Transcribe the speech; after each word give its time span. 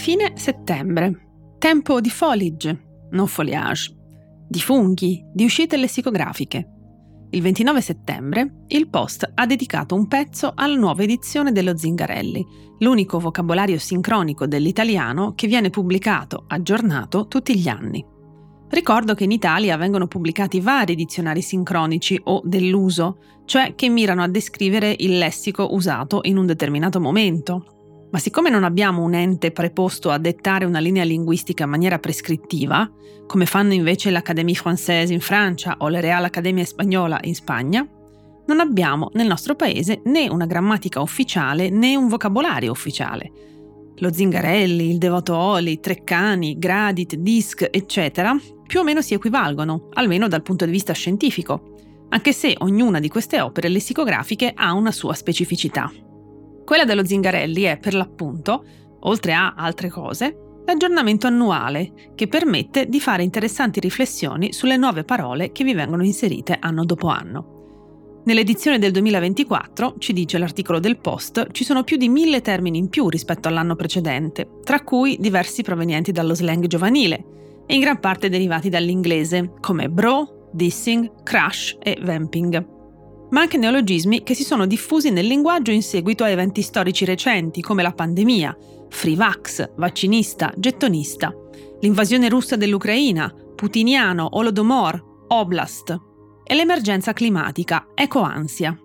Fine 0.00 0.32
settembre. 0.34 1.12
Tempo 1.58 2.00
di 2.00 2.08
foliage, 2.08 3.06
non 3.10 3.26
foliage, 3.26 3.94
di 4.48 4.58
funghi, 4.58 5.22
di 5.30 5.44
uscite 5.44 5.76
lessicografiche. 5.76 6.66
Il 7.28 7.42
29 7.42 7.82
settembre 7.82 8.62
il 8.68 8.88
Post 8.88 9.30
ha 9.34 9.44
dedicato 9.44 9.94
un 9.94 10.08
pezzo 10.08 10.52
alla 10.54 10.74
nuova 10.74 11.02
edizione 11.02 11.52
dello 11.52 11.76
Zingarelli, 11.76 12.42
l'unico 12.78 13.18
vocabolario 13.18 13.78
sincronico 13.78 14.46
dell'italiano 14.46 15.34
che 15.34 15.46
viene 15.46 15.68
pubblicato, 15.68 16.44
aggiornato, 16.48 17.26
tutti 17.26 17.58
gli 17.58 17.68
anni. 17.68 18.02
Ricordo 18.70 19.12
che 19.12 19.24
in 19.24 19.32
Italia 19.32 19.76
vengono 19.76 20.06
pubblicati 20.06 20.60
vari 20.60 20.94
dizionari 20.94 21.42
sincronici 21.42 22.18
o 22.24 22.40
dell'uso, 22.42 23.18
cioè 23.44 23.74
che 23.74 23.90
mirano 23.90 24.22
a 24.22 24.28
descrivere 24.28 24.96
il 24.98 25.18
lessico 25.18 25.74
usato 25.74 26.20
in 26.22 26.38
un 26.38 26.46
determinato 26.46 27.02
momento, 27.02 27.79
ma 28.10 28.18
siccome 28.18 28.50
non 28.50 28.64
abbiamo 28.64 29.02
un 29.02 29.14
ente 29.14 29.50
preposto 29.52 30.10
a 30.10 30.18
dettare 30.18 30.64
una 30.64 30.80
linea 30.80 31.04
linguistica 31.04 31.64
in 31.64 31.70
maniera 31.70 31.98
prescrittiva, 31.98 32.90
come 33.26 33.46
fanno 33.46 33.72
invece 33.72 34.10
l'Académie 34.10 34.54
Française 34.54 35.12
in 35.12 35.20
Francia 35.20 35.76
o 35.78 35.88
la 35.88 36.00
Real 36.00 36.24
Accademia 36.24 36.64
Spagnola 36.64 37.18
in 37.22 37.34
Spagna, 37.34 37.86
non 38.46 38.58
abbiamo 38.58 39.10
nel 39.12 39.28
nostro 39.28 39.54
paese 39.54 40.02
né 40.06 40.28
una 40.28 40.46
grammatica 40.46 41.00
ufficiale 41.00 41.70
né 41.70 41.94
un 41.94 42.08
vocabolario 42.08 42.72
ufficiale. 42.72 43.30
Lo 43.98 44.12
Zingarelli, 44.12 44.90
il 44.90 44.98
Devoto 44.98 45.36
Oli, 45.36 45.78
Treccani, 45.78 46.58
Gradit, 46.58 47.14
Disc, 47.14 47.68
eccetera, 47.70 48.36
più 48.66 48.80
o 48.80 48.82
meno 48.82 49.02
si 49.02 49.14
equivalgono, 49.14 49.88
almeno 49.92 50.26
dal 50.26 50.42
punto 50.42 50.64
di 50.64 50.72
vista 50.72 50.92
scientifico, 50.92 51.74
anche 52.08 52.32
se 52.32 52.56
ognuna 52.58 52.98
di 52.98 53.08
queste 53.08 53.40
opere 53.40 53.68
lessicografiche 53.68 54.52
ha 54.54 54.72
una 54.72 54.90
sua 54.90 55.14
specificità. 55.14 55.92
Quella 56.64 56.84
dello 56.84 57.04
Zingarelli 57.04 57.62
è, 57.62 57.78
per 57.78 57.94
l'appunto, 57.94 58.64
oltre 59.00 59.32
a 59.32 59.54
altre 59.56 59.88
cose, 59.88 60.62
l'aggiornamento 60.66 61.26
annuale 61.26 62.12
che 62.14 62.28
permette 62.28 62.86
di 62.86 63.00
fare 63.00 63.22
interessanti 63.22 63.80
riflessioni 63.80 64.52
sulle 64.52 64.76
nuove 64.76 65.04
parole 65.04 65.52
che 65.52 65.64
vi 65.64 65.74
vengono 65.74 66.04
inserite 66.04 66.56
anno 66.60 66.84
dopo 66.84 67.08
anno. 67.08 67.58
Nell'edizione 68.22 68.78
del 68.78 68.92
2024, 68.92 69.94
ci 69.98 70.12
dice 70.12 70.38
l'articolo 70.38 70.78
del 70.78 70.98
Post, 70.98 71.50
ci 71.52 71.64
sono 71.64 71.84
più 71.84 71.96
di 71.96 72.08
mille 72.08 72.42
termini 72.42 72.78
in 72.78 72.88
più 72.88 73.08
rispetto 73.08 73.48
all'anno 73.48 73.76
precedente, 73.76 74.58
tra 74.62 74.82
cui 74.82 75.16
diversi 75.18 75.62
provenienti 75.62 76.12
dallo 76.12 76.34
slang 76.34 76.66
giovanile 76.66 77.64
e 77.66 77.74
in 77.74 77.80
gran 77.80 77.98
parte 77.98 78.28
derivati 78.28 78.68
dall'inglese, 78.68 79.54
come 79.60 79.88
bro, 79.88 80.48
dissing, 80.52 81.22
crush 81.22 81.76
e 81.80 81.98
vamping 82.02 82.78
ma 83.30 83.40
anche 83.40 83.56
neologismi 83.56 84.22
che 84.22 84.34
si 84.34 84.44
sono 84.44 84.66
diffusi 84.66 85.10
nel 85.10 85.26
linguaggio 85.26 85.70
in 85.70 85.82
seguito 85.82 86.24
a 86.24 86.28
eventi 86.28 86.62
storici 86.62 87.04
recenti 87.04 87.60
come 87.60 87.82
la 87.82 87.92
pandemia, 87.92 88.56
free 88.88 89.16
vax, 89.16 89.72
vaccinista, 89.76 90.52
gettonista, 90.56 91.32
l'invasione 91.80 92.28
russa 92.28 92.56
dell'Ucraina, 92.56 93.32
putiniano, 93.54 94.28
olodomor, 94.32 95.24
oblast 95.28 95.98
e 96.44 96.54
l'emergenza 96.54 97.12
climatica, 97.12 97.88
ecoansia. 97.94 98.76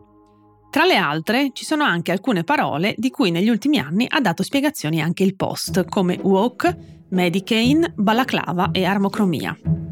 Tra 0.70 0.86
le 0.86 0.96
altre 0.96 1.52
ci 1.54 1.64
sono 1.64 1.84
anche 1.84 2.12
alcune 2.12 2.44
parole 2.44 2.96
di 2.98 3.10
cui 3.10 3.32
negli 3.32 3.50
ultimi 3.50 3.80
anni 3.80 4.06
ha 4.10 4.20
dato 4.20 4.44
spiegazioni 4.44 5.02
anche 5.02 5.24
il 5.24 5.36
Post, 5.36 5.86
come 5.86 6.20
woke, 6.22 7.06
medicaine, 7.10 7.94
balaclava 7.96 8.72
e 8.72 8.84
armocromia. 8.84 9.85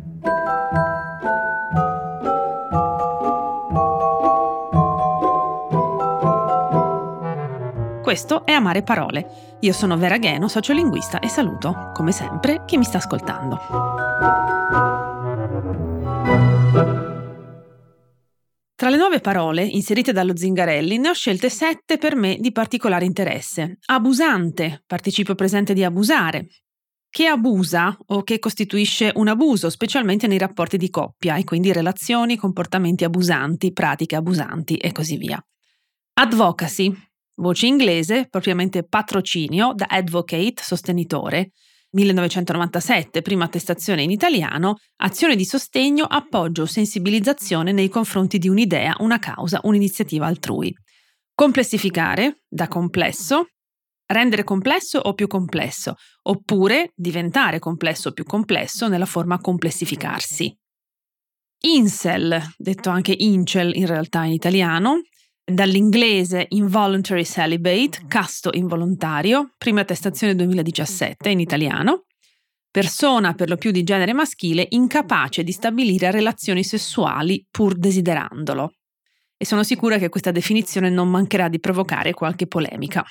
Questo 8.03 8.45
è 8.45 8.51
Amare 8.51 8.83
Parole. 8.83 9.57
Io 9.61 9.71
sono 9.71 9.95
Vera 9.95 10.17
Gheno, 10.17 10.49
sociolinguista 10.49 11.19
e 11.19 11.29
saluto, 11.29 11.91
come 11.93 12.11
sempre, 12.11 12.65
chi 12.65 12.77
mi 12.77 12.83
sta 12.83 12.97
ascoltando. 12.97 13.57
Tra 18.75 18.89
le 18.89 18.97
nuove 18.97 19.21
parole 19.21 19.63
inserite 19.63 20.11
dallo 20.11 20.35
Zingarelli 20.35 20.97
ne 20.97 21.07
ho 21.07 21.13
scelte 21.13 21.49
sette 21.49 21.97
per 21.97 22.17
me 22.17 22.35
di 22.41 22.51
particolare 22.51 23.05
interesse. 23.05 23.77
Abusante, 23.85 24.83
participio 24.85 25.35
presente 25.35 25.73
di 25.73 25.85
abusare, 25.85 26.47
che 27.09 27.27
abusa 27.27 27.97
o 28.07 28.21
che 28.23 28.37
costituisce 28.37 29.13
un 29.15 29.29
abuso, 29.29 29.69
specialmente 29.69 30.27
nei 30.27 30.37
rapporti 30.37 30.75
di 30.75 30.89
coppia 30.89 31.37
e 31.37 31.45
quindi 31.45 31.71
relazioni, 31.71 32.35
comportamenti 32.35 33.05
abusanti, 33.05 33.71
pratiche 33.71 34.17
abusanti 34.17 34.75
e 34.75 34.91
così 34.91 35.15
via. 35.15 35.41
Advocacy, 36.15 36.93
Voce 37.35 37.65
inglese, 37.65 38.27
propriamente 38.29 38.83
patrocinio, 38.83 39.73
da 39.73 39.85
advocate, 39.89 40.61
sostenitore. 40.61 41.51
1997, 41.93 43.21
prima 43.21 43.45
attestazione 43.45 44.01
in 44.01 44.11
italiano, 44.11 44.77
azione 44.97 45.35
di 45.35 45.45
sostegno, 45.45 46.05
appoggio 46.05 46.63
o 46.63 46.65
sensibilizzazione 46.65 47.71
nei 47.71 47.89
confronti 47.89 48.39
di 48.39 48.49
un'idea, 48.49 48.95
una 48.99 49.19
causa, 49.19 49.59
un'iniziativa 49.63 50.25
altrui. 50.25 50.73
Complessificare, 51.35 52.43
da 52.47 52.67
complesso, 52.67 53.47
rendere 54.07 54.43
complesso 54.43 54.99
o 54.99 55.13
più 55.13 55.27
complesso, 55.27 55.95
oppure 56.23 56.91
diventare 56.95 57.59
complesso 57.59 58.09
o 58.09 58.11
più 58.11 58.23
complesso 58.23 58.87
nella 58.87 59.05
forma 59.05 59.39
complessificarsi. 59.39 60.55
Incel, 61.65 62.41
detto 62.57 62.89
anche 62.89 63.15
incel 63.17 63.75
in 63.75 63.85
realtà 63.85 64.23
in 64.25 64.33
italiano, 64.33 65.01
dall'inglese 65.45 66.45
involuntary 66.49 67.25
celibate, 67.25 68.05
casto 68.07 68.49
involontario, 68.53 69.51
prima 69.57 69.81
attestazione 69.81 70.35
2017 70.35 71.29
in 71.29 71.39
italiano, 71.39 72.05
persona 72.71 73.33
per 73.33 73.49
lo 73.49 73.57
più 73.57 73.71
di 73.71 73.83
genere 73.83 74.13
maschile 74.13 74.65
incapace 74.69 75.43
di 75.43 75.51
stabilire 75.51 76.11
relazioni 76.11 76.63
sessuali 76.63 77.45
pur 77.51 77.75
desiderandolo. 77.75 78.75
E 79.37 79.45
sono 79.45 79.63
sicura 79.63 79.97
che 79.97 80.09
questa 80.09 80.31
definizione 80.31 80.89
non 80.89 81.09
mancherà 81.09 81.49
di 81.49 81.59
provocare 81.59 82.13
qualche 82.13 82.47
polemica. 82.47 83.05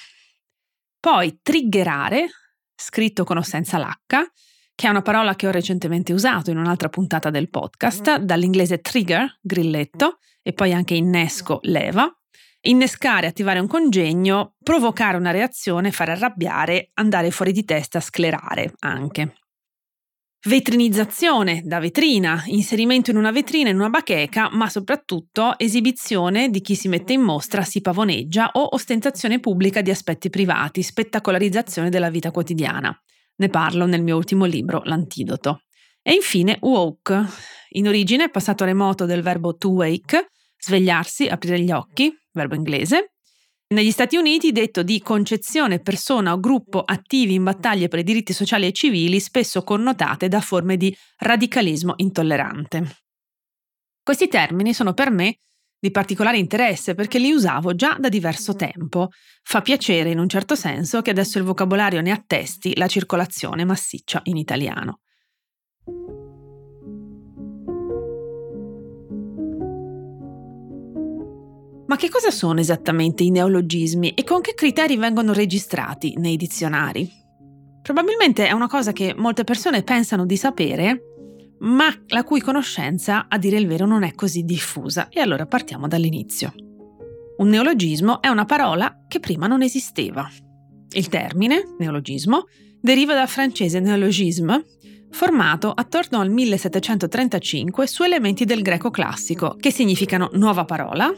Poi 0.98 1.38
triggerare, 1.42 2.28
scritto 2.74 3.24
con 3.24 3.36
o 3.36 3.42
senza 3.42 3.78
l'H, 3.78 4.30
che 4.74 4.86
è 4.86 4.90
una 4.90 5.02
parola 5.02 5.34
che 5.34 5.46
ho 5.46 5.50
recentemente 5.50 6.12
usato 6.12 6.50
in 6.50 6.56
un'altra 6.56 6.88
puntata 6.88 7.28
del 7.28 7.50
podcast, 7.50 8.16
dall'inglese 8.16 8.80
trigger, 8.80 9.38
grilletto, 9.42 10.18
e 10.42 10.52
poi 10.54 10.72
anche 10.72 10.94
innesco, 10.94 11.58
leva, 11.62 12.10
Innescare, 12.64 13.26
attivare 13.26 13.58
un 13.58 13.66
congegno, 13.66 14.54
provocare 14.62 15.16
una 15.16 15.32
reazione, 15.32 15.90
fare 15.90 16.12
arrabbiare, 16.12 16.90
andare 16.94 17.32
fuori 17.32 17.50
di 17.50 17.64
testa, 17.64 17.98
sclerare 17.98 18.74
anche. 18.80 19.34
Vetrinizzazione 20.44 21.62
da 21.64 21.80
vetrina, 21.80 22.42
inserimento 22.46 23.10
in 23.10 23.16
una 23.16 23.32
vetrina, 23.32 23.70
in 23.70 23.76
una 23.76 23.90
bacheca, 23.90 24.48
ma 24.52 24.68
soprattutto 24.68 25.58
esibizione 25.58 26.50
di 26.50 26.60
chi 26.60 26.76
si 26.76 26.86
mette 26.86 27.12
in 27.12 27.20
mostra, 27.20 27.62
si 27.62 27.80
pavoneggia 27.80 28.50
o 28.52 28.68
ostentazione 28.72 29.40
pubblica 29.40 29.82
di 29.82 29.90
aspetti 29.90 30.30
privati, 30.30 30.82
spettacolarizzazione 30.82 31.90
della 31.90 32.10
vita 32.10 32.30
quotidiana. 32.30 32.96
Ne 33.36 33.48
parlo 33.48 33.86
nel 33.86 34.02
mio 34.02 34.16
ultimo 34.16 34.44
libro, 34.44 34.82
L'antidoto. 34.84 35.62
E 36.00 36.12
infine 36.12 36.58
woke, 36.60 37.24
in 37.70 37.88
origine 37.88 38.28
passato 38.28 38.64
remoto 38.64 39.04
del 39.04 39.22
verbo 39.22 39.56
to 39.56 39.70
wake, 39.70 40.28
svegliarsi, 40.58 41.26
aprire 41.26 41.60
gli 41.60 41.70
occhi, 41.70 42.12
verbo 42.32 42.54
inglese. 42.54 43.12
Negli 43.72 43.90
Stati 43.90 44.16
Uniti 44.16 44.52
detto 44.52 44.82
di 44.82 45.00
concezione, 45.00 45.80
persona 45.80 46.32
o 46.32 46.40
gruppo 46.40 46.82
attivi 46.82 47.34
in 47.34 47.44
battaglie 47.44 47.88
per 47.88 48.00
i 48.00 48.04
diritti 48.04 48.32
sociali 48.32 48.66
e 48.66 48.72
civili, 48.72 49.18
spesso 49.18 49.62
connotate 49.64 50.28
da 50.28 50.40
forme 50.40 50.76
di 50.76 50.94
radicalismo 51.18 51.94
intollerante. 51.96 52.96
Questi 54.02 54.28
termini 54.28 54.74
sono 54.74 54.92
per 54.92 55.10
me 55.10 55.38
di 55.78 55.90
particolare 55.90 56.38
interesse 56.38 56.94
perché 56.94 57.18
li 57.18 57.32
usavo 57.32 57.74
già 57.74 57.96
da 57.98 58.08
diverso 58.08 58.54
tempo. 58.54 59.08
Fa 59.42 59.62
piacere 59.62 60.10
in 60.10 60.18
un 60.18 60.28
certo 60.28 60.54
senso 60.54 61.02
che 61.02 61.10
adesso 61.10 61.38
il 61.38 61.44
vocabolario 61.44 62.00
ne 62.00 62.12
attesti 62.12 62.76
la 62.76 62.86
circolazione 62.86 63.64
massiccia 63.64 64.20
in 64.24 64.36
italiano. 64.36 65.00
Ma 71.92 71.98
che 71.98 72.08
cosa 72.08 72.30
sono 72.30 72.58
esattamente 72.58 73.22
i 73.22 73.28
neologismi 73.28 74.14
e 74.14 74.24
con 74.24 74.40
che 74.40 74.54
criteri 74.54 74.96
vengono 74.96 75.34
registrati 75.34 76.14
nei 76.16 76.38
dizionari? 76.38 77.06
Probabilmente 77.82 78.46
è 78.46 78.52
una 78.52 78.66
cosa 78.66 78.92
che 78.92 79.12
molte 79.14 79.44
persone 79.44 79.82
pensano 79.82 80.24
di 80.24 80.38
sapere, 80.38 81.02
ma 81.58 81.94
la 82.06 82.24
cui 82.24 82.40
conoscenza, 82.40 83.26
a 83.28 83.36
dire 83.36 83.58
il 83.58 83.66
vero, 83.66 83.84
non 83.84 84.04
è 84.04 84.14
così 84.14 84.42
diffusa. 84.42 85.10
E 85.10 85.20
allora 85.20 85.44
partiamo 85.44 85.86
dall'inizio. 85.86 86.54
Un 87.36 87.48
neologismo 87.48 88.22
è 88.22 88.28
una 88.28 88.46
parola 88.46 89.04
che 89.06 89.20
prima 89.20 89.46
non 89.46 89.60
esisteva. 89.60 90.26
Il 90.92 91.08
termine, 91.10 91.74
neologismo, 91.78 92.46
deriva 92.80 93.12
dal 93.12 93.28
francese 93.28 93.80
neologisme, 93.80 94.64
formato 95.10 95.70
attorno 95.70 96.20
al 96.20 96.30
1735 96.30 97.86
su 97.86 98.02
elementi 98.02 98.46
del 98.46 98.62
greco 98.62 98.88
classico, 98.88 99.56
che 99.60 99.70
significano 99.70 100.30
nuova 100.32 100.64
parola, 100.64 101.12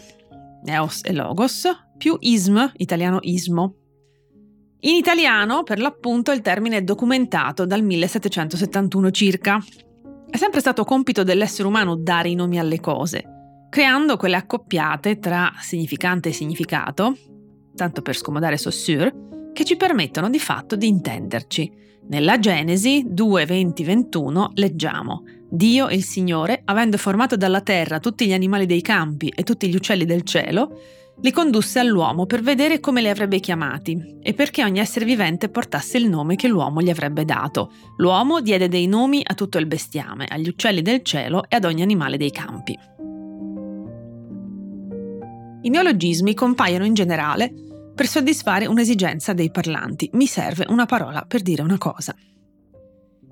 neos 0.65 1.01
e 1.03 1.13
logos, 1.13 1.69
più 1.97 2.17
ism, 2.21 2.73
italiano 2.77 3.19
ismo. 3.23 3.77
In 4.81 4.97
italiano, 4.97 5.63
per 5.63 5.79
l'appunto, 5.79 6.31
il 6.33 6.43
termine 6.43 6.79
è 6.79 6.83
documentato 6.83 7.65
dal 7.65 7.83
1771 7.83 9.11
circa. 9.11 9.59
È 10.29 10.37
sempre 10.37 10.61
stato 10.61 10.85
compito 10.85 11.23
dell'essere 11.23 11.69
umano 11.69 11.97
dare 11.97 12.29
i 12.29 12.35
nomi 12.35 12.59
alle 12.59 12.81
cose, 12.81 13.25
creando 13.71 14.17
quelle 14.17 14.37
accoppiate 14.37 15.19
tra 15.19 15.53
significante 15.61 16.29
e 16.29 16.33
significato, 16.33 17.17
tanto 17.75 18.03
per 18.03 18.17
scomodare 18.17 18.59
Saussure, 18.59 19.51
che 19.55 19.65
ci 19.65 19.77
permettono 19.77 20.29
di 20.29 20.39
fatto 20.39 20.77
di 20.77 20.89
intenderci. 20.89 21.83
Nella 22.09 22.39
Genesi 22.39 23.07
2.20-21 23.09 24.51
leggiamo 24.55 25.23
Dio, 25.55 25.89
il 25.89 26.03
Signore, 26.03 26.63
avendo 26.65 26.97
formato 26.97 27.37
dalla 27.37 27.61
terra 27.61 28.01
tutti 28.01 28.27
gli 28.27 28.33
animali 28.33 28.67
dei 28.67 28.83
campi 28.83 29.29
e 29.29 29.45
tutti 29.45 29.69
gli 29.69 29.77
uccelli 29.77 30.05
del 30.05 30.23
cielo, 30.23 30.81
li 31.21 31.31
condusse 31.31 31.79
all'uomo 31.79 32.27
per 32.27 32.43
vedere 32.43 32.81
come 32.81 33.01
li 33.01 33.09
avrebbe 33.09 33.39
chiamati 33.39 34.19
e 34.21 34.35
perché 34.35 34.65
ogni 34.65 34.81
essere 34.81 35.05
vivente 35.05 35.49
portasse 35.49 35.97
il 35.97 36.09
nome 36.09 36.35
che 36.35 36.49
l'uomo 36.49 36.83
gli 36.83 36.91
avrebbe 36.91 37.25
dato. 37.25 37.71
L'uomo 37.99 38.41
diede 38.41 38.67
dei 38.67 38.89
nomi 38.89 39.23
a 39.25 39.35
tutto 39.35 39.59
il 39.59 39.67
bestiame, 39.67 40.27
agli 40.29 40.49
uccelli 40.49 40.83
del 40.83 41.05
cielo 41.05 41.45
e 41.49 41.55
ad 41.55 41.65
ogni 41.65 41.83
animale 41.83 42.17
dei 42.17 42.33
campi. 42.33 42.77
I 45.63 45.71
neologismi 45.71 46.35
compaiono 46.35 46.85
in 46.85 46.95
generale 46.95 47.53
per 47.95 48.09
soddisfare 48.09 48.67
un'esigenza 48.67 49.33
dei 49.33 49.53
parlanti. 49.53 50.11
Mi 50.15 50.27
serve 50.27 50.67
una 50.69 50.85
parola 50.85 51.25
per 51.29 51.43
dire 51.43 51.63
una 51.63 51.79
cosa. 51.79 52.13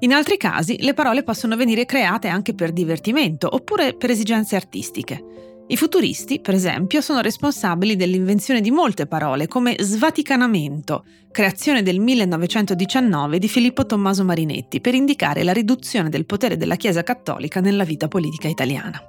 In 0.02 0.12
altri 0.12 0.36
casi 0.36 0.82
le 0.82 0.94
parole 0.94 1.22
possono 1.22 1.54
venire 1.54 1.84
create 1.84 2.26
anche 2.26 2.54
per 2.54 2.72
divertimento 2.72 3.48
oppure 3.52 3.94
per 3.94 4.10
esigenze 4.10 4.56
artistiche. 4.56 5.62
I 5.68 5.76
futuristi, 5.76 6.40
per 6.40 6.54
esempio, 6.54 7.00
sono 7.00 7.20
responsabili 7.20 7.94
dell'invenzione 7.94 8.60
di 8.60 8.72
molte 8.72 9.06
parole 9.06 9.46
come 9.46 9.76
svaticanamento, 9.78 11.04
creazione 11.30 11.84
del 11.84 12.00
1919 12.00 13.38
di 13.38 13.46
Filippo 13.46 13.86
Tommaso 13.86 14.24
Marinetti 14.24 14.80
per 14.80 14.96
indicare 14.96 15.44
la 15.44 15.52
riduzione 15.52 16.08
del 16.08 16.26
potere 16.26 16.56
della 16.56 16.74
Chiesa 16.74 17.04
cattolica 17.04 17.60
nella 17.60 17.84
vita 17.84 18.08
politica 18.08 18.48
italiana. 18.48 19.00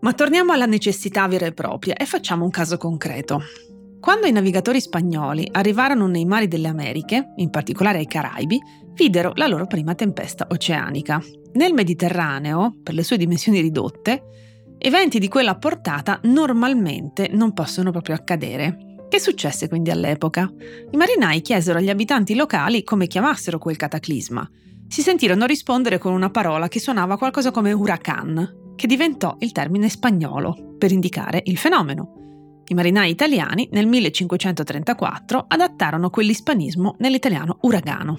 Ma 0.00 0.12
torniamo 0.12 0.52
alla 0.52 0.66
necessità 0.66 1.28
vera 1.28 1.46
e 1.46 1.52
propria 1.52 1.94
e 1.94 2.04
facciamo 2.04 2.42
un 2.44 2.50
caso 2.50 2.76
concreto. 2.78 3.40
Quando 4.02 4.26
i 4.26 4.32
navigatori 4.32 4.80
spagnoli 4.80 5.46
arrivarono 5.52 6.08
nei 6.08 6.24
mari 6.24 6.48
delle 6.48 6.66
Americhe, 6.66 7.34
in 7.36 7.50
particolare 7.50 7.98
ai 7.98 8.06
Caraibi, 8.06 8.60
videro 8.94 9.30
la 9.36 9.46
loro 9.46 9.68
prima 9.68 9.94
tempesta 9.94 10.48
oceanica. 10.50 11.22
Nel 11.52 11.72
Mediterraneo, 11.72 12.74
per 12.82 12.94
le 12.94 13.04
sue 13.04 13.16
dimensioni 13.16 13.60
ridotte, 13.60 14.24
Eventi 14.84 15.20
di 15.20 15.28
quella 15.28 15.56
portata 15.56 16.18
normalmente 16.24 17.28
non 17.30 17.52
possono 17.52 17.92
proprio 17.92 18.16
accadere. 18.16 19.06
Che 19.08 19.20
successe 19.20 19.68
quindi 19.68 19.92
all'epoca? 19.92 20.52
I 20.90 20.96
marinai 20.96 21.40
chiesero 21.40 21.78
agli 21.78 21.88
abitanti 21.88 22.34
locali 22.34 22.82
come 22.82 23.06
chiamassero 23.06 23.58
quel 23.58 23.76
cataclisma. 23.76 24.50
Si 24.88 25.00
sentirono 25.00 25.46
rispondere 25.46 25.98
con 25.98 26.12
una 26.12 26.30
parola 26.30 26.66
che 26.66 26.80
suonava 26.80 27.16
qualcosa 27.16 27.52
come 27.52 27.70
huracan, 27.70 28.74
che 28.74 28.88
diventò 28.88 29.36
il 29.38 29.52
termine 29.52 29.88
spagnolo 29.88 30.74
per 30.76 30.90
indicare 30.90 31.42
il 31.44 31.58
fenomeno. 31.58 32.21
I 32.72 32.74
marinai 32.74 33.10
italiani 33.10 33.68
nel 33.72 33.86
1534 33.86 35.44
adattarono 35.46 36.08
quell'ispanismo 36.08 36.96
nell'italiano 37.00 37.58
uragano. 37.62 38.16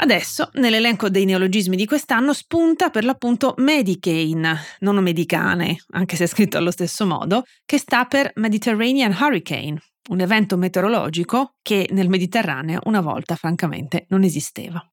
Adesso, 0.00 0.50
nell'elenco 0.54 1.08
dei 1.08 1.24
neologismi 1.24 1.74
di 1.74 1.86
quest'anno, 1.86 2.34
spunta 2.34 2.90
per 2.90 3.04
l'appunto 3.04 3.54
Medicane, 3.56 4.58
non 4.80 5.02
Medicane, 5.02 5.78
anche 5.92 6.16
se 6.16 6.24
è 6.24 6.26
scritto 6.26 6.58
allo 6.58 6.70
stesso 6.70 7.06
modo, 7.06 7.44
che 7.64 7.78
sta 7.78 8.04
per 8.04 8.30
Mediterranean 8.34 9.16
Hurricane, 9.18 9.80
un 10.10 10.20
evento 10.20 10.58
meteorologico 10.58 11.54
che 11.62 11.88
nel 11.92 12.10
Mediterraneo 12.10 12.80
una 12.84 13.00
volta 13.00 13.36
francamente 13.36 14.04
non 14.10 14.22
esisteva. 14.22 14.86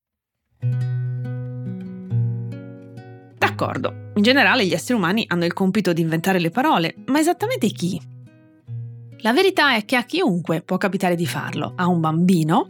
D'accordo, 3.38 4.12
in 4.16 4.24
generale 4.24 4.66
gli 4.66 4.74
esseri 4.74 4.98
umani 4.98 5.26
hanno 5.28 5.46
il 5.46 5.54
compito 5.54 5.94
di 5.94 6.02
inventare 6.02 6.40
le 6.40 6.50
parole, 6.50 6.96
ma 7.06 7.20
esattamente 7.20 7.68
chi? 7.68 8.02
La 9.20 9.34
verità 9.34 9.76
è 9.76 9.86
che 9.86 9.96
a 9.96 10.04
chiunque 10.04 10.62
può 10.62 10.78
capitare 10.78 11.16
di 11.16 11.26
farlo, 11.26 11.74
a 11.76 11.88
un 11.88 12.00
bambino, 12.00 12.68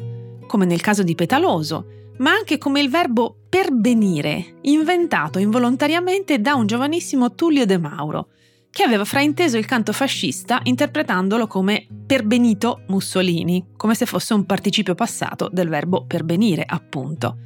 come 0.48 0.66
nel 0.66 0.82
caso 0.82 1.04
di 1.04 1.16
Petaloso, 1.16 2.14
ma 2.18 2.32
anche 2.32 2.58
come 2.58 2.80
il 2.80 2.90
verbo 2.90 3.36
perbenire, 3.50 4.58
inventato 4.62 5.40
involontariamente 5.40 6.40
da 6.40 6.56
un 6.56 6.66
giovanissimo 6.66 7.34
Tullio 7.34 7.66
De 7.66 7.78
Mauro, 7.78 8.30
che 8.70 8.84
aveva 8.84 9.06
frainteso 9.06 9.58
il 9.58 9.66
canto 9.66 9.94
fascista 9.94 10.60
interpretandolo 10.64 11.48
come 11.48 11.88
perbenito 12.06 12.82
Mussolini, 12.88 13.68
come 13.78 13.96
se 13.96 14.06
fosse 14.06 14.34
un 14.34 14.46
participio 14.46 14.96
passato 14.96 15.50
del 15.52 15.70
verbo 15.70 16.06
perbenire, 16.06 16.64
appunto. 16.66 17.38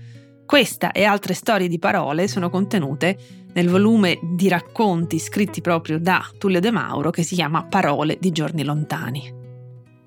Questa 0.50 0.94
e 0.94 1.04
altre 1.04 1.36
storie 1.36 1.68
di 1.68 1.78
parole 1.78 2.28
sono 2.28 2.50
contenute 2.50 3.19
nel 3.54 3.69
volume 3.69 4.18
di 4.19 4.48
racconti 4.48 5.19
scritti 5.19 5.62
proprio 5.62 6.00
da 6.00 6.28
Tullio 6.40 6.60
De 6.60 6.72
Mauro 6.72 7.12
che 7.12 7.22
si 7.22 7.36
chiama 7.36 7.66
Parole 7.66 8.18
di 8.19 8.31
giorni 8.31 8.63
lontani. 8.63 9.31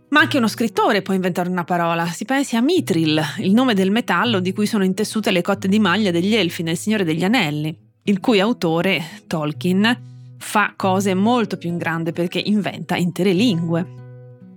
Ma 0.08 0.18
anche 0.18 0.38
uno 0.38 0.48
scrittore 0.48 1.00
può 1.00 1.14
inventare 1.14 1.48
una 1.48 1.62
parola. 1.62 2.06
Si 2.06 2.24
pensi 2.24 2.56
a 2.56 2.60
Mithril, 2.60 3.22
il 3.38 3.52
nome 3.52 3.74
del 3.74 3.92
metallo 3.92 4.40
di 4.40 4.52
cui 4.52 4.66
sono 4.66 4.82
intessute 4.82 5.30
le 5.30 5.42
cotte 5.42 5.68
di 5.68 5.78
maglia 5.78 6.10
degli 6.10 6.34
elfi 6.34 6.64
nel 6.64 6.76
Signore 6.76 7.04
degli 7.04 7.22
Anelli, 7.22 7.78
il 8.02 8.18
cui 8.18 8.40
autore, 8.40 9.22
Tolkien, 9.28 10.34
fa 10.38 10.74
cose 10.74 11.14
molto 11.14 11.56
più 11.56 11.68
in 11.68 11.78
grande 11.78 12.10
perché 12.10 12.42
inventa 12.44 12.96
intere 12.96 13.32
lingue. 13.32 13.86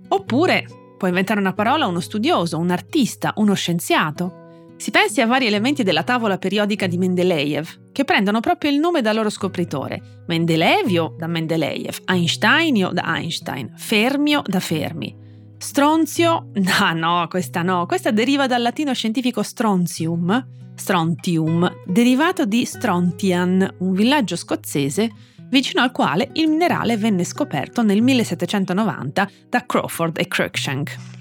Oppure 0.08 0.66
può 0.98 1.06
inventare 1.06 1.38
una 1.38 1.52
parola 1.52 1.86
uno 1.86 2.00
studioso, 2.00 2.58
un 2.58 2.70
artista, 2.72 3.34
uno 3.36 3.54
scienziato. 3.54 4.45
Si 4.76 4.90
pensi 4.90 5.22
a 5.22 5.26
vari 5.26 5.46
elementi 5.46 5.82
della 5.82 6.02
tavola 6.02 6.36
periodica 6.36 6.86
di 6.86 6.98
Mendeleev, 6.98 7.92
che 7.92 8.04
prendono 8.04 8.40
proprio 8.40 8.70
il 8.70 8.78
nome 8.78 9.00
dal 9.00 9.14
loro 9.14 9.30
scopritore. 9.30 10.22
Mendelevio 10.26 11.14
da 11.16 11.26
Mendeleev, 11.26 12.02
Einsteinio 12.04 12.90
da 12.92 13.02
Einstein, 13.06 13.72
Fermio 13.74 14.42
da 14.44 14.60
Fermi. 14.60 15.16
Stronzio? 15.56 16.50
No, 16.52 16.92
no, 16.94 17.26
questa 17.28 17.62
no. 17.62 17.86
Questa 17.86 18.10
deriva 18.10 18.46
dal 18.46 18.60
latino 18.60 18.92
scientifico 18.92 19.42
strontium, 19.42 20.46
strontium, 20.74 21.72
derivato 21.86 22.44
di 22.44 22.66
Strontian, 22.66 23.76
un 23.78 23.92
villaggio 23.92 24.36
scozzese 24.36 25.10
vicino 25.48 25.80
al 25.80 25.92
quale 25.92 26.28
il 26.34 26.48
minerale 26.48 26.98
venne 26.98 27.24
scoperto 27.24 27.82
nel 27.82 28.02
1790 28.02 29.30
da 29.48 29.64
Crawford 29.64 30.18
e 30.18 30.28
Cruikshank. 30.28 31.15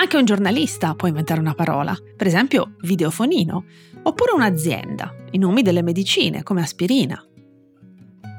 Anche 0.00 0.16
un 0.16 0.24
giornalista 0.24 0.94
può 0.94 1.08
inventare 1.08 1.40
una 1.40 1.52
parola, 1.52 1.94
per 2.16 2.26
esempio 2.26 2.72
videofonino, 2.80 3.64
oppure 4.04 4.32
un'azienda, 4.32 5.14
i 5.32 5.38
nomi 5.38 5.60
delle 5.60 5.82
medicine 5.82 6.42
come 6.42 6.62
aspirina, 6.62 7.22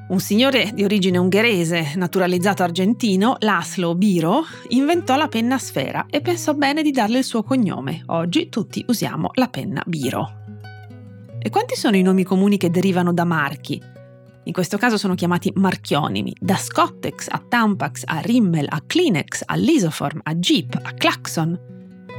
un 0.10 0.20
signore 0.20 0.72
di 0.74 0.84
origine 0.84 1.20
ungherese, 1.20 1.94
naturalizzato 1.98 2.63
argentino, 2.63 3.36
Laszlo 3.41 3.94
Biro, 3.94 4.44
inventò 4.70 5.15
la 5.15 5.27
penna 5.27 5.60
sfera 5.60 6.08
e 6.10 6.22
pensò 6.22 6.56
bene 6.56 6.82
di 6.82 6.89
darle 6.89 7.20
il 7.20 7.24
suo 7.24 7.44
cognome. 7.44 8.01
Oggi 8.08 8.50
tutti 8.50 8.84
usiamo 8.88 9.30
la 9.36 9.48
penna 9.48 9.84
Biro. 9.86 10.30
E 11.39 11.50
quanti 11.51 11.75
sono 11.75 11.96
i 11.96 12.01
nomi 12.01 12.24
comuni 12.24 12.58
che 12.58 12.72
derivano 12.72 13.13
da 13.13 13.24
marchi? 13.24 13.80
In 14.45 14.53
questo 14.53 14.77
caso 14.77 14.98
sono 14.98 15.13
chiamati 15.13 15.51
marchionimi, 15.55 16.36
da 16.39 16.55
Scottex 16.55 17.27
a 17.29 17.43
Tampax 17.48 18.03
a 18.05 18.19
Rimmel 18.19 18.65
a 18.67 18.81
Kleenex 18.86 19.43
a 19.45 19.55
Lisoform 19.55 20.21
a 20.24 20.33
Jeep 20.33 20.79
a 20.81 20.93
Claxon. 20.93 21.60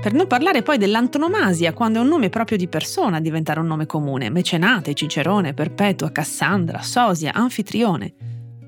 Per 0.01 0.13
non 0.13 0.29
parlare 0.29 0.63
poi 0.63 0.79
dell'antonomasia, 0.79 1.73
quando 1.73 1.99
è 1.99 2.03
un 2.03 2.09
nome 2.09 2.29
proprio 2.29 2.57
di 2.57 2.69
persona 2.69 3.17
a 3.17 3.21
diventare 3.21 3.61
un 3.61 3.67
nome 3.67 3.87
comune. 3.87 4.31
Mecenate, 4.31 4.95
Cicerone, 4.95 5.53
Perpetua, 5.53 6.13
Cassandra, 6.13 6.81
Sosia, 6.81 7.33
Anfitrione. 7.33 8.15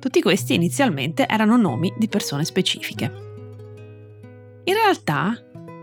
Tutti 0.01 0.21
questi 0.21 0.55
inizialmente 0.55 1.27
erano 1.27 1.57
nomi 1.57 1.93
di 1.97 2.09
persone 2.09 2.45
specifiche. 2.45 3.05
In 4.65 4.75
realtà, 4.75 5.37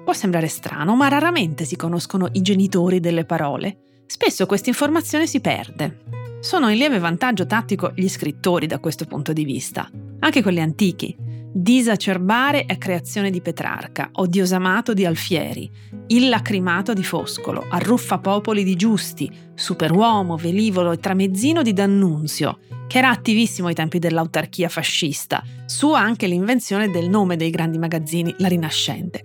può 0.04 0.14
sembrare 0.14 0.48
strano, 0.48 0.96
ma 0.96 1.08
raramente 1.08 1.66
si 1.66 1.76
conoscono 1.76 2.28
i 2.34 2.42
genitori 2.42 3.00
delle 3.00 3.26
parole. 3.26 4.04
Spesso 4.06 4.46
questa 4.46 4.70
informazione 4.70 5.26
si 5.26 5.40
perde. 5.40 6.21
Sono 6.42 6.70
in 6.70 6.78
lieve 6.78 6.98
vantaggio 6.98 7.46
tattico 7.46 7.92
gli 7.94 8.10
scrittori 8.10 8.66
da 8.66 8.80
questo 8.80 9.06
punto 9.06 9.32
di 9.32 9.46
vista, 9.46 9.88
anche 10.20 10.42
quelli 10.42 10.60
antichi, 10.60 11.16
Disacerbare 11.54 12.66
è 12.66 12.78
creazione 12.78 13.30
di 13.30 13.42
Petrarca, 13.42 14.10
odiosamato 14.14 14.94
di 14.94 15.06
Alfieri, 15.06 15.70
il 16.08 16.30
lacrimato 16.30 16.94
di 16.94 17.04
Foscolo, 17.04 17.66
arruffapopoli 17.70 18.64
di 18.64 18.76
Giusti, 18.76 19.30
superuomo, 19.54 20.38
velivolo 20.38 20.94
e 20.94 20.98
tramezzino 20.98 21.62
di 21.62 21.74
D'Annunzio, 21.74 22.60
che 22.88 22.98
era 23.00 23.10
attivissimo 23.10 23.68
ai 23.68 23.76
tempi 23.76 24.00
dell'autarchia 24.00 24.70
fascista, 24.70 25.44
sua 25.66 26.00
anche 26.00 26.26
l'invenzione 26.26 26.90
del 26.90 27.10
nome 27.10 27.36
dei 27.36 27.50
grandi 27.50 27.78
magazzini, 27.78 28.34
la 28.38 28.48
Rinascente. 28.48 29.24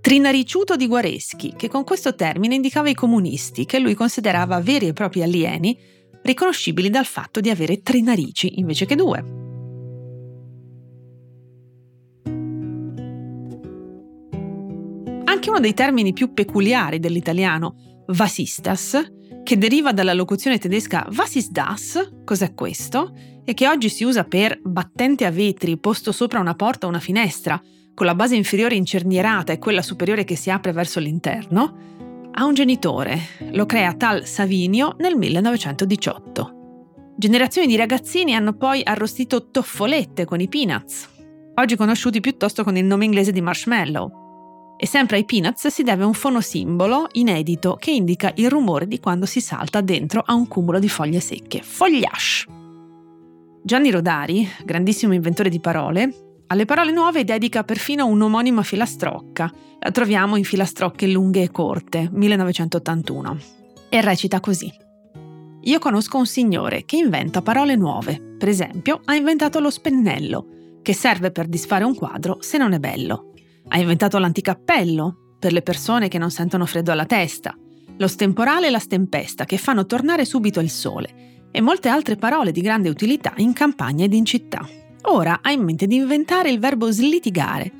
Trinariciuto 0.00 0.76
di 0.76 0.86
Guareschi, 0.86 1.54
che 1.56 1.68
con 1.68 1.82
questo 1.82 2.14
termine 2.14 2.54
indicava 2.54 2.88
i 2.88 2.94
comunisti, 2.94 3.66
che 3.66 3.80
lui 3.80 3.94
considerava 3.94 4.60
veri 4.60 4.86
e 4.86 4.92
propri 4.92 5.22
alieni, 5.22 5.76
riconoscibili 6.24 6.90
dal 6.90 7.04
fatto 7.04 7.40
di 7.40 7.50
avere 7.50 7.82
tre 7.82 8.00
narici 8.00 8.58
invece 8.58 8.86
che 8.86 8.96
due. 8.96 9.42
Anche 15.24 15.50
uno 15.50 15.60
dei 15.60 15.74
termini 15.74 16.12
più 16.12 16.32
peculiari 16.32 16.98
dell'italiano, 16.98 18.02
vasistas, 18.06 19.12
che 19.42 19.58
deriva 19.58 19.92
dalla 19.92 20.14
locuzione 20.14 20.58
tedesca 20.58 21.06
was 21.14 21.34
ist 21.34 21.50
das, 21.50 22.12
cos'è 22.24 22.54
questo, 22.54 23.12
e 23.44 23.52
che 23.52 23.68
oggi 23.68 23.90
si 23.90 24.04
usa 24.04 24.24
per 24.24 24.58
battente 24.62 25.26
a 25.26 25.30
vetri 25.30 25.76
posto 25.76 26.12
sopra 26.12 26.40
una 26.40 26.54
porta 26.54 26.86
o 26.86 26.88
una 26.88 27.00
finestra, 27.00 27.60
con 27.92 28.06
la 28.06 28.14
base 28.14 28.36
inferiore 28.36 28.74
incernierata 28.74 29.52
e 29.52 29.58
quella 29.58 29.82
superiore 29.82 30.24
che 30.24 30.36
si 30.36 30.50
apre 30.50 30.72
verso 30.72 30.98
l'interno, 30.98 31.76
ha 32.36 32.44
un 32.44 32.54
genitore. 32.54 33.18
Lo 33.52 33.66
crea 33.66 33.94
tal 33.94 34.26
Savinio 34.26 34.96
nel 34.98 35.16
1918. 35.16 37.12
Generazioni 37.16 37.68
di 37.68 37.76
ragazzini 37.76 38.34
hanno 38.34 38.54
poi 38.54 38.80
arrostito 38.82 39.50
toffolette 39.50 40.24
con 40.24 40.40
i 40.40 40.48
peanuts, 40.48 41.08
oggi 41.54 41.76
conosciuti 41.76 42.20
piuttosto 42.20 42.64
con 42.64 42.76
il 42.76 42.84
nome 42.84 43.04
inglese 43.04 43.30
di 43.30 43.40
marshmallow. 43.40 44.22
E 44.76 44.86
sempre 44.86 45.16
ai 45.16 45.24
peanuts 45.24 45.68
si 45.68 45.84
deve 45.84 46.04
un 46.04 46.12
fonosimbolo 46.12 47.06
inedito 47.12 47.76
che 47.78 47.92
indica 47.92 48.32
il 48.34 48.50
rumore 48.50 48.88
di 48.88 48.98
quando 48.98 49.26
si 49.26 49.40
salta 49.40 49.80
dentro 49.80 50.22
a 50.26 50.34
un 50.34 50.48
cumulo 50.48 50.80
di 50.80 50.88
foglie 50.88 51.20
secche. 51.20 51.62
Fogliash! 51.62 52.46
Gianni 53.62 53.90
Rodari, 53.90 54.46
grandissimo 54.64 55.14
inventore 55.14 55.48
di 55.48 55.60
parole, 55.60 56.33
alle 56.46 56.66
parole 56.66 56.92
nuove 56.92 57.24
dedica 57.24 57.64
perfino 57.64 58.06
un'omonima 58.06 58.62
filastrocca. 58.62 59.52
La 59.78 59.90
troviamo 59.90 60.36
in 60.36 60.44
Filastrocche 60.44 61.06
lunghe 61.06 61.42
e 61.42 61.50
corte, 61.50 62.08
1981. 62.12 63.38
E 63.88 64.00
recita 64.00 64.40
così. 64.40 64.72
Io 65.62 65.78
conosco 65.78 66.18
un 66.18 66.26
signore 66.26 66.84
che 66.84 66.96
inventa 66.96 67.40
parole 67.40 67.76
nuove. 67.76 68.36
Per 68.38 68.48
esempio, 68.48 69.00
ha 69.06 69.14
inventato 69.14 69.60
lo 69.60 69.70
spennello, 69.70 70.78
che 70.82 70.92
serve 70.92 71.30
per 71.30 71.46
disfare 71.48 71.84
un 71.84 71.94
quadro 71.94 72.38
se 72.40 72.58
non 72.58 72.72
è 72.72 72.78
bello. 72.78 73.32
Ha 73.68 73.78
inventato 73.78 74.18
l'anticappello, 74.18 75.36
per 75.38 75.52
le 75.52 75.62
persone 75.62 76.08
che 76.08 76.18
non 76.18 76.30
sentono 76.30 76.66
freddo 76.66 76.92
alla 76.92 77.06
testa, 77.06 77.56
lo 77.96 78.06
stemporale 78.06 78.66
e 78.66 78.70
la 78.70 78.78
stempesta, 78.78 79.44
che 79.44 79.56
fanno 79.56 79.86
tornare 79.86 80.24
subito 80.24 80.60
il 80.60 80.70
sole, 80.70 81.48
e 81.50 81.60
molte 81.60 81.88
altre 81.88 82.16
parole 82.16 82.52
di 82.52 82.60
grande 82.60 82.88
utilità 82.90 83.32
in 83.36 83.52
campagna 83.52 84.04
ed 84.04 84.12
in 84.12 84.24
città. 84.24 84.66
Ora 85.06 85.40
ha 85.42 85.50
in 85.50 85.62
mente 85.62 85.86
di 85.86 85.96
inventare 85.96 86.50
il 86.50 86.58
verbo 86.58 86.90
slitigare, 86.90 87.70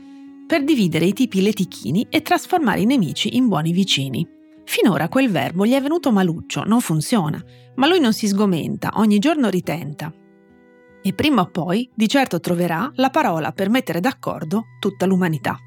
per 0.47 0.63
dividere 0.63 1.07
i 1.07 1.15
tipi 1.15 1.41
letichini 1.41 2.07
e 2.11 2.21
trasformare 2.21 2.81
i 2.81 2.85
nemici 2.85 3.37
in 3.37 3.49
buoni 3.49 3.73
vicini. 3.73 4.27
Finora 4.65 5.09
quel 5.09 5.31
verbo 5.31 5.65
gli 5.65 5.73
è 5.73 5.81
venuto 5.81 6.13
maluccio, 6.13 6.65
non 6.65 6.81
funziona, 6.81 7.43
ma 7.77 7.87
lui 7.87 7.99
non 7.99 8.13
si 8.13 8.27
sgomenta, 8.27 8.91
ogni 8.97 9.19
giorno 9.19 9.49
ritenta. 9.49 10.13
E 11.03 11.13
prima 11.15 11.43
o 11.43 11.51
poi, 11.51 11.91
di 11.95 12.09
certo 12.09 12.41
troverà 12.41 12.91
la 12.97 13.11
parola 13.11 13.53
per 13.53 13.71
mettere 13.71 14.01
d'accordo 14.01 14.65
tutta 14.79 15.07
l'umanità. 15.07 15.59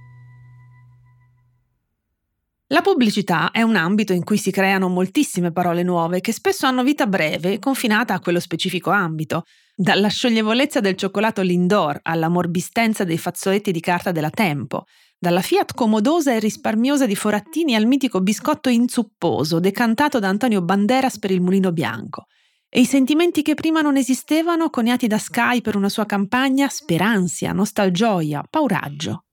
La 2.67 2.81
pubblicità 2.81 3.51
è 3.51 3.61
un 3.61 3.77
ambito 3.77 4.13
in 4.13 4.23
cui 4.23 4.37
si 4.37 4.51
creano 4.51 4.89
moltissime 4.89 5.51
parole 5.51 5.83
nuove 5.83 6.19
che 6.19 6.33
spesso 6.33 6.65
hanno 6.65 6.83
vita 6.83 7.07
breve, 7.07 7.59
confinata 7.59 8.13
a 8.13 8.19
quello 8.19 8.39
specifico 8.39 8.89
ambito, 8.89 9.43
dalla 9.79 10.07
scioglievolezza 10.07 10.79
del 10.79 10.95
cioccolato 10.95 11.43
Lindor 11.43 11.99
alla 12.01 12.29
morbistenza 12.29 13.03
dei 13.03 13.19
fazzoletti 13.19 13.71
di 13.71 13.79
carta 13.79 14.11
della 14.11 14.31
Tempo, 14.31 14.85
dalla 15.19 15.41
Fiat 15.41 15.75
comodosa 15.75 16.33
e 16.33 16.39
risparmiosa 16.39 17.05
di 17.05 17.15
Forattini 17.15 17.75
al 17.75 17.85
mitico 17.85 18.21
biscotto 18.21 18.69
inzupposo 18.69 19.59
decantato 19.59 20.17
da 20.17 20.29
Antonio 20.29 20.63
Banderas 20.63 21.19
per 21.19 21.29
il 21.29 21.41
mulino 21.41 21.71
bianco. 21.71 22.25
E 22.67 22.79
i 22.79 22.85
sentimenti 22.85 23.43
che 23.43 23.53
prima 23.53 23.81
non 23.81 23.97
esistevano, 23.97 24.71
coniati 24.71 25.05
da 25.05 25.19
Sky 25.19 25.61
per 25.61 25.75
una 25.75 25.89
sua 25.89 26.07
campagna, 26.07 26.67
speranzia, 26.69 27.53
nostalgioia, 27.53 28.43
pauraggio. 28.49 29.25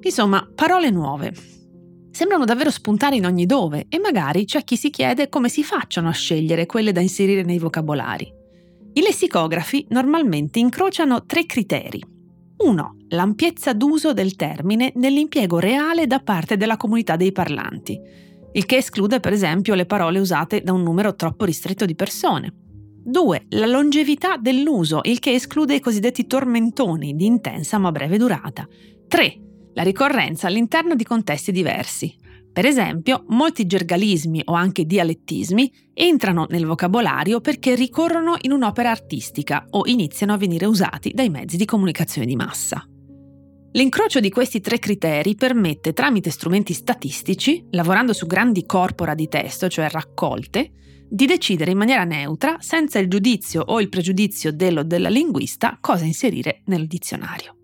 Insomma, 0.00 0.50
parole 0.54 0.90
nuove. 0.90 1.32
Sembrano 2.10 2.44
davvero 2.44 2.70
spuntare 2.70 3.16
in 3.16 3.26
ogni 3.26 3.46
dove 3.46 3.86
e 3.88 3.98
magari 3.98 4.44
c'è 4.44 4.64
chi 4.64 4.76
si 4.76 4.90
chiede 4.90 5.28
come 5.28 5.48
si 5.48 5.62
facciano 5.62 6.08
a 6.08 6.12
scegliere 6.12 6.66
quelle 6.66 6.92
da 6.92 7.00
inserire 7.00 7.42
nei 7.42 7.58
vocabolari. 7.58 8.32
I 8.94 9.00
lessicografi 9.00 9.86
normalmente 9.90 10.58
incrociano 10.58 11.24
tre 11.24 11.46
criteri. 11.46 12.02
1. 12.56 12.96
L'ampiezza 13.10 13.72
d'uso 13.72 14.12
del 14.12 14.34
termine 14.34 14.92
nell'impiego 14.96 15.58
reale 15.58 16.06
da 16.06 16.18
parte 16.18 16.56
della 16.56 16.76
comunità 16.76 17.14
dei 17.14 17.30
parlanti, 17.30 18.00
il 18.52 18.66
che 18.66 18.76
esclude 18.76 19.20
per 19.20 19.32
esempio 19.32 19.74
le 19.74 19.86
parole 19.86 20.18
usate 20.18 20.62
da 20.62 20.72
un 20.72 20.82
numero 20.82 21.14
troppo 21.14 21.44
ristretto 21.44 21.84
di 21.84 21.94
persone. 21.94 22.52
2. 23.04 23.46
La 23.50 23.66
longevità 23.66 24.36
dell'uso, 24.36 25.00
il 25.04 25.18
che 25.18 25.32
esclude 25.32 25.76
i 25.76 25.80
cosiddetti 25.80 26.26
tormentoni 26.26 27.14
di 27.14 27.26
intensa 27.26 27.78
ma 27.78 27.92
breve 27.92 28.18
durata. 28.18 28.66
3. 29.06 29.40
La 29.78 29.84
ricorrenza 29.84 30.48
all'interno 30.48 30.96
di 30.96 31.04
contesti 31.04 31.52
diversi. 31.52 32.12
Per 32.52 32.66
esempio, 32.66 33.22
molti 33.28 33.64
gergalismi 33.64 34.42
o 34.46 34.54
anche 34.54 34.84
dialettismi 34.84 35.72
entrano 35.94 36.46
nel 36.50 36.66
vocabolario 36.66 37.40
perché 37.40 37.76
ricorrono 37.76 38.34
in 38.40 38.50
un'opera 38.50 38.90
artistica 38.90 39.66
o 39.70 39.86
iniziano 39.86 40.32
a 40.32 40.36
venire 40.36 40.66
usati 40.66 41.12
dai 41.14 41.28
mezzi 41.28 41.56
di 41.56 41.64
comunicazione 41.64 42.26
di 42.26 42.34
massa. 42.34 42.84
L'incrocio 43.70 44.18
di 44.18 44.30
questi 44.30 44.58
tre 44.58 44.80
criteri 44.80 45.36
permette, 45.36 45.92
tramite 45.92 46.30
strumenti 46.30 46.72
statistici, 46.72 47.64
lavorando 47.70 48.12
su 48.12 48.26
grandi 48.26 48.66
corpora 48.66 49.14
di 49.14 49.28
testo, 49.28 49.68
cioè 49.68 49.88
raccolte, 49.90 50.72
di 51.08 51.24
decidere 51.24 51.70
in 51.70 51.78
maniera 51.78 52.02
neutra, 52.02 52.56
senza 52.58 52.98
il 52.98 53.06
giudizio 53.06 53.62
o 53.64 53.80
il 53.80 53.88
pregiudizio 53.88 54.52
dello 54.52 54.82
della 54.82 55.08
linguista, 55.08 55.78
cosa 55.80 56.04
inserire 56.04 56.62
nel 56.64 56.88
dizionario. 56.88 57.57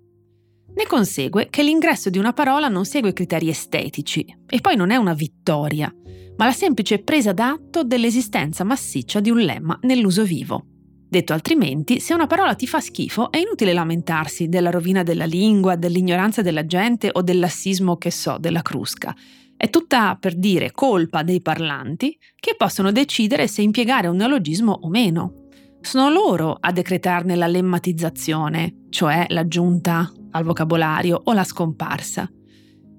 Ne 0.75 0.87
consegue 0.87 1.49
che 1.51 1.63
l'ingresso 1.63 2.11
di 2.11 2.19
una 2.19 2.33
parola 2.33 2.67
non 2.67 2.85
segue 2.85 3.13
criteri 3.13 3.49
estetici 3.49 4.27
e 4.49 4.61
poi 4.61 4.75
non 4.75 4.91
è 4.91 4.97
una 4.97 5.15
vittoria, 5.15 5.93
ma 6.37 6.47
la 6.47 6.53
semplice 6.53 6.99
presa 6.99 7.33
d'atto 7.33 7.85
dell'esistenza 7.85 8.65
massiccia 8.65 9.21
di 9.21 9.31
un 9.31 9.39
lemma 9.39 9.79
nell'uso 9.83 10.25
vivo. 10.25 10.67
Detto 11.09 11.33
altrimenti, 11.33 12.01
se 12.01 12.13
una 12.13 12.27
parola 12.27 12.57
ti 12.57 12.67
fa 12.67 12.81
schifo 12.81 13.31
è 13.31 13.39
inutile 13.39 13.73
lamentarsi 13.73 14.49
della 14.49 14.71
rovina 14.71 15.05
della 15.05 15.27
lingua, 15.27 15.77
dell'ignoranza 15.77 16.43
della 16.43 16.67
gente 16.67 17.09
o 17.13 17.23
del 17.23 17.39
lassismo 17.39 17.97
che 17.97 18.11
so, 18.11 18.37
della 18.41 18.63
crusca. 18.63 19.15
È 19.57 19.71
tutta, 19.71 20.17
per 20.19 20.35
dire, 20.35 20.73
colpa 20.73 21.23
dei 21.23 21.41
parlanti 21.41 22.19
che 22.35 22.57
possono 22.57 22.91
decidere 22.91 23.47
se 23.47 23.63
impiegare 23.63 24.09
un 24.09 24.17
neologismo 24.17 24.73
o 24.73 24.89
meno. 24.89 25.44
Sono 25.85 26.09
loro 26.09 26.57
a 26.59 26.73
decretarne 26.73 27.37
la 27.37 27.47
lemmatizzazione, 27.47 28.87
cioè 28.89 29.27
l'aggiunta 29.29 30.11
al 30.31 30.43
vocabolario 30.43 31.21
o 31.23 31.33
la 31.35 31.45
scomparsa. 31.45 32.27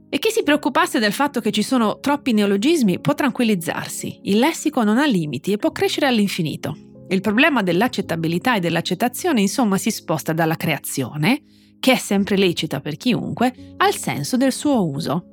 E 0.07 0.19
chi 0.19 0.29
si 0.29 0.43
preoccupasse 0.43 0.99
del 0.99 1.11
fatto 1.11 1.41
che 1.41 1.51
ci 1.51 1.63
sono 1.63 1.99
troppi 1.99 2.31
neologismi 2.31 3.01
può 3.01 3.15
tranquillizzarsi. 3.15 4.19
Il 4.25 4.37
lessico 4.37 4.83
non 4.83 4.99
ha 4.99 5.05
limiti 5.05 5.51
e 5.51 5.57
può 5.57 5.71
crescere 5.71 6.05
all'infinito. 6.05 6.77
Il 7.09 7.21
problema 7.21 7.63
dell'accettabilità 7.63 8.55
e 8.55 8.59
dell'accettazione, 8.59 9.41
insomma, 9.41 9.77
si 9.77 9.89
sposta 9.89 10.31
dalla 10.31 10.55
creazione, 10.55 11.41
che 11.79 11.93
è 11.93 11.97
sempre 11.97 12.37
lecita 12.37 12.81
per 12.81 12.97
chiunque, 12.97 13.73
al 13.77 13.95
senso 13.95 14.37
del 14.37 14.53
suo 14.53 14.87
uso. 14.87 15.25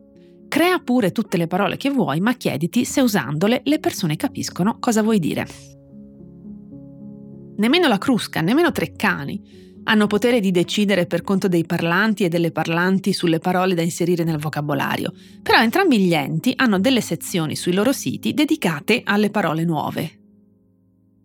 Crea 0.48 0.78
pure 0.78 1.12
tutte 1.12 1.36
le 1.36 1.46
parole 1.46 1.76
che 1.76 1.90
vuoi, 1.90 2.18
ma 2.20 2.34
chiediti 2.34 2.86
se 2.86 3.02
usandole 3.02 3.60
le 3.62 3.78
persone 3.78 4.16
capiscono 4.16 4.78
cosa 4.80 5.02
vuoi 5.02 5.18
dire. 5.18 5.46
Nemmeno 7.62 7.86
la 7.86 7.98
Crusca, 7.98 8.40
nemmeno 8.40 8.72
Treccani 8.72 9.60
hanno 9.84 10.08
potere 10.08 10.40
di 10.40 10.50
decidere 10.50 11.06
per 11.06 11.22
conto 11.22 11.46
dei 11.46 11.64
parlanti 11.64 12.24
e 12.24 12.28
delle 12.28 12.50
parlanti 12.50 13.12
sulle 13.12 13.38
parole 13.38 13.74
da 13.74 13.82
inserire 13.82 14.24
nel 14.24 14.38
vocabolario, 14.38 15.12
però 15.40 15.60
entrambi 15.60 16.00
gli 16.00 16.12
enti 16.12 16.52
hanno 16.56 16.80
delle 16.80 17.00
sezioni 17.00 17.54
sui 17.54 17.72
loro 17.72 17.92
siti 17.92 18.34
dedicate 18.34 19.02
alle 19.04 19.30
parole 19.30 19.62
nuove. 19.62 20.18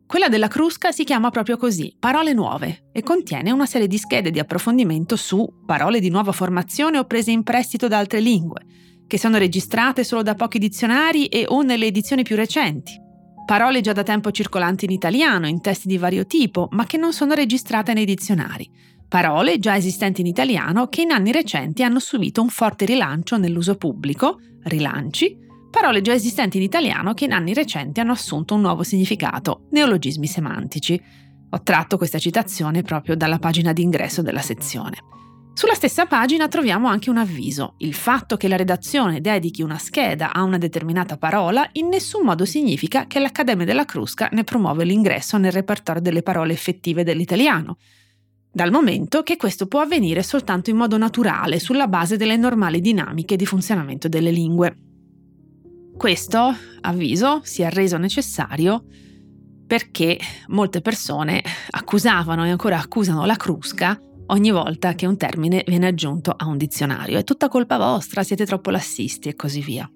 Quella 0.06 0.30
della 0.30 0.48
Crusca 0.48 0.92
si 0.92 1.06
chiama 1.06 1.32
proprio 1.32 1.58
così, 1.58 1.96
Parole 1.98 2.34
Nuove, 2.34 2.90
e 2.92 3.02
contiene 3.02 3.50
una 3.50 3.66
serie 3.66 3.88
di 3.88 3.98
schede 3.98 4.30
di 4.30 4.38
approfondimento 4.38 5.16
su 5.16 5.64
parole 5.66 6.00
di 6.00 6.10
nuova 6.10 6.34
formazione 6.34 7.00
o 7.00 7.06
prese 7.06 7.32
in 7.32 7.42
prestito 7.42 7.88
da 7.88 7.98
altre 7.98 8.20
lingue, 8.20 8.62
che 9.08 9.18
sono 9.18 9.40
registrate 9.40 10.04
solo 10.04 10.22
da 10.22 10.36
pochi 10.36 10.60
dizionari 10.60 11.26
e 11.26 11.46
o 11.48 11.64
nelle 11.64 11.88
edizioni 11.88 12.22
più 12.22 12.36
recenti 12.36 13.06
parole 13.48 13.80
già 13.80 13.94
da 13.94 14.04
tempo 14.04 14.30
circolanti 14.30 14.84
in 14.84 14.92
italiano, 14.92 15.48
in 15.48 15.62
testi 15.62 15.88
di 15.88 15.98
vario 15.98 16.26
tipo, 16.26 16.68
ma 16.72 16.86
che 16.86 16.98
non 16.98 17.14
sono 17.14 17.34
registrate 17.34 17.94
nei 17.94 18.04
dizionari, 18.04 18.70
parole 19.08 19.58
già 19.58 19.78
esistenti 19.78 20.20
in 20.20 20.28
italiano 20.28 20.88
che 20.88 21.04
in 21.04 21.12
anni 21.12 21.32
recenti 21.32 21.82
hanno 21.82 22.00
subito 22.00 22.42
un 22.42 22.50
forte 22.50 22.84
rilancio 22.84 23.38
nell'uso 23.38 23.76
pubblico, 23.76 24.42
rilanci, 24.64 25.38
parole 25.72 26.02
già 26.02 26.14
esistenti 26.14 26.58
in 26.58 26.64
italiano 26.64 27.14
che 27.14 27.24
in 27.24 27.32
anni 27.32 27.54
recenti 27.54 28.02
hanno 28.02 28.12
assunto 28.12 28.54
un 28.54 28.60
nuovo 28.60 28.84
significato, 28.84 29.68
neologismi 29.72 30.28
semantici. 30.28 31.02
Ho 31.52 31.62
tratto 31.64 31.96
questa 31.96 32.20
citazione 32.20 32.82
proprio 32.82 33.16
dalla 33.16 33.40
pagina 33.40 33.72
d'ingresso 33.72 34.22
della 34.22 34.42
sezione. 34.42 34.98
Sulla 35.58 35.74
stessa 35.74 36.06
pagina 36.06 36.48
troviamo 36.48 36.88
anche 36.88 37.10
un 37.10 37.18
avviso. 37.18 37.74
Il 37.78 37.96
fatto 37.96 38.38
che 38.38 38.48
la 38.48 38.58
redazione 38.58 39.22
dedichi 39.22 39.64
una 39.64 39.80
scheda 39.80 40.32
a 40.32 40.44
una 40.44 40.60
determinata 40.60 41.18
parola 41.18 41.68
in 41.72 41.88
nessun 41.88 42.24
modo 42.24 42.46
significa 42.46 43.08
che 43.08 43.18
l'Accademia 43.18 43.66
della 43.66 43.84
Crusca 43.84 44.30
ne 44.34 44.44
promuove 44.44 44.84
l'ingresso 44.84 45.40
nel 45.40 45.52
repertorio 45.52 46.00
delle 46.00 46.22
parole 46.22 46.54
effettive 46.54 47.04
dell'italiano. 47.04 47.78
dal 48.52 48.70
momento 48.70 49.24
che 49.24 49.36
questo 49.36 49.66
può 49.66 49.82
avvenire 49.82 50.22
soltanto 50.22 50.70
in 50.70 50.78
modo 50.78 50.96
naturale, 50.98 51.60
sulla 51.60 51.88
base 51.88 52.18
delle 52.18 52.38
normali 52.38 52.80
dinamiche 52.80 53.36
di 53.36 53.46
funzionamento 53.48 54.08
delle 54.08 54.30
lingue. 54.32 54.78
Questo, 55.98 56.56
avviso, 56.82 57.42
si 57.44 57.64
è 57.64 57.70
reso 57.72 57.98
necessario 57.98 58.86
perché 59.66 60.20
molte 60.50 60.82
persone 60.82 61.44
accusavano 61.72 62.46
e 62.46 62.52
ancora 62.52 62.78
accusano 62.78 63.26
la 63.26 63.36
crusca 63.36 64.00
ogni 64.28 64.52
volta 64.52 64.96
che 64.96 65.06
un 65.06 65.18
termine 65.18 65.64
viene 65.66 65.88
aggiunto 65.88 66.34
a 66.36 66.46
un 66.46 66.58
dizionario. 66.58 67.18
È 67.18 67.24
tutta 67.24 67.50
colpa 67.50 67.78
vostra, 67.78 68.24
siete 68.24 68.46
troppo 68.46 68.70
lassisti 68.70 69.30
e 69.30 69.36
così 69.36 69.62
via. 69.62 69.90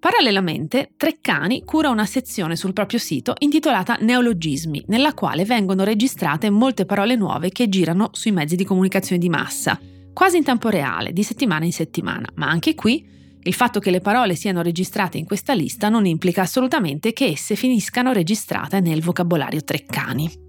Parallelamente, 0.00 0.92
Treccani 0.96 1.64
cura 1.64 1.90
una 1.90 2.06
sezione 2.06 2.54
sul 2.54 2.72
proprio 2.72 3.00
sito 3.00 3.34
intitolata 3.38 3.96
Neologismi, 4.00 4.84
nella 4.86 5.12
quale 5.12 5.44
vengono 5.44 5.82
registrate 5.82 6.50
molte 6.50 6.84
parole 6.84 7.16
nuove 7.16 7.50
che 7.50 7.68
girano 7.68 8.10
sui 8.12 8.30
mezzi 8.30 8.54
di 8.54 8.64
comunicazione 8.64 9.20
di 9.20 9.28
massa, 9.28 9.78
quasi 10.12 10.36
in 10.36 10.44
tempo 10.44 10.68
reale, 10.68 11.12
di 11.12 11.24
settimana 11.24 11.64
in 11.64 11.72
settimana, 11.72 12.28
ma 12.34 12.48
anche 12.48 12.76
qui 12.76 13.16
il 13.42 13.54
fatto 13.54 13.80
che 13.80 13.90
le 13.90 14.00
parole 14.00 14.36
siano 14.36 14.62
registrate 14.62 15.18
in 15.18 15.24
questa 15.24 15.52
lista 15.52 15.88
non 15.88 16.06
implica 16.06 16.42
assolutamente 16.42 17.12
che 17.12 17.26
esse 17.26 17.56
finiscano 17.56 18.12
registrate 18.12 18.78
nel 18.80 19.02
vocabolario 19.02 19.62
Treccani. 19.62 20.47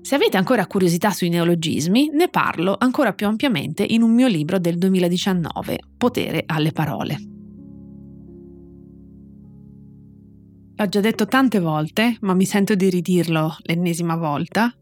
Se 0.00 0.14
avete 0.14 0.36
ancora 0.36 0.66
curiosità 0.66 1.10
sui 1.10 1.28
neologismi, 1.28 2.10
ne 2.12 2.28
parlo 2.28 2.76
ancora 2.78 3.12
più 3.12 3.26
ampiamente 3.26 3.84
in 3.84 4.02
un 4.02 4.14
mio 4.14 4.26
libro 4.26 4.58
del 4.58 4.78
2019, 4.78 5.78
Potere 5.96 6.44
alle 6.46 6.72
parole. 6.72 7.18
L'ho 10.76 10.88
già 10.88 11.00
detto 11.00 11.26
tante 11.26 11.58
volte, 11.58 12.16
ma 12.20 12.34
mi 12.34 12.44
sento 12.44 12.76
di 12.76 12.88
ridirlo 12.88 13.56
l'ennesima 13.62 14.14
volta. 14.14 14.72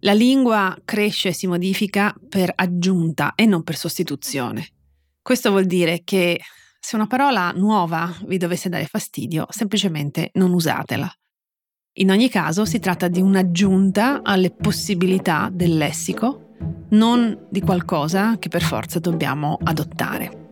La 0.00 0.14
lingua 0.14 0.74
cresce 0.84 1.28
e 1.28 1.32
si 1.34 1.46
modifica 1.46 2.14
per 2.28 2.50
aggiunta 2.54 3.34
e 3.34 3.44
non 3.44 3.62
per 3.62 3.76
sostituzione. 3.76 4.68
Questo 5.20 5.50
vuol 5.50 5.66
dire 5.66 6.00
che 6.02 6.40
se 6.80 6.96
una 6.96 7.06
parola 7.06 7.52
nuova 7.52 8.14
vi 8.26 8.38
dovesse 8.38 8.68
dare 8.68 8.86
fastidio, 8.86 9.46
semplicemente 9.50 10.30
non 10.34 10.52
usatela. 10.52 11.10
In 11.98 12.10
ogni 12.10 12.28
caso 12.28 12.64
si 12.64 12.80
tratta 12.80 13.06
di 13.06 13.20
un'aggiunta 13.20 14.22
alle 14.24 14.50
possibilità 14.50 15.48
del 15.52 15.76
lessico, 15.76 16.56
non 16.88 17.46
di 17.48 17.60
qualcosa 17.60 18.36
che 18.40 18.48
per 18.48 18.62
forza 18.62 18.98
dobbiamo 18.98 19.56
adottare. 19.62 20.42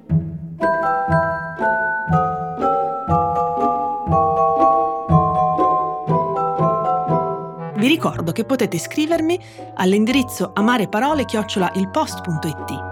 Vi 7.74 7.88
ricordo 7.88 8.30
che 8.30 8.44
potete 8.44 8.78
scrivermi 8.78 9.36
all'indirizzo 9.74 10.52
amareparole-ilpost.it 10.54 12.90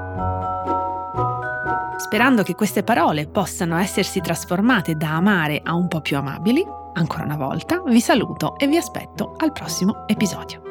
Sperando 1.98 2.42
che 2.42 2.56
queste 2.56 2.82
parole 2.82 3.28
possano 3.28 3.78
essersi 3.78 4.20
trasformate 4.20 4.96
da 4.96 5.14
amare 5.14 5.60
a 5.62 5.74
un 5.74 5.86
po' 5.86 6.00
più 6.00 6.16
amabili, 6.16 6.78
ancora 7.00 7.24
una 7.24 7.36
volta 7.36 7.82
vi 7.86 8.00
saluto 8.00 8.56
e 8.56 8.66
vi 8.66 8.76
aspetto 8.76 9.34
al 9.38 9.52
prossimo 9.52 10.06
episodio. 10.06 10.69